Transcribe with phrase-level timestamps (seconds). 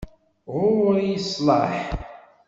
[0.59, 1.75] Ɣur-i sslaḥ.